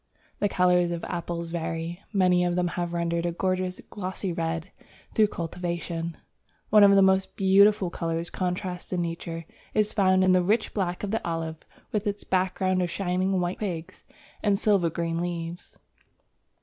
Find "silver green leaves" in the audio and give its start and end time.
14.57-15.77